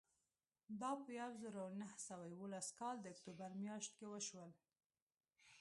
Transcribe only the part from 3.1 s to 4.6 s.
اکتوبر میاشت کې وشول